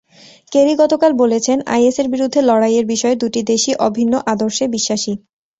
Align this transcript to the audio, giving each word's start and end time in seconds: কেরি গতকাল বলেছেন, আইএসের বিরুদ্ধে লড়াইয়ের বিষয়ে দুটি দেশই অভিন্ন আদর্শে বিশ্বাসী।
কেরি 0.51 0.73
গতকাল 0.81 1.11
বলেছেন, 1.21 1.57
আইএসের 1.73 2.07
বিরুদ্ধে 2.13 2.39
লড়াইয়ের 2.43 2.85
বিষয়ে 2.93 3.19
দুটি 3.21 3.41
দেশই 3.51 3.73
অভিন্ন 3.87 4.13
আদর্শে 4.33 4.65
বিশ্বাসী। 4.75 5.13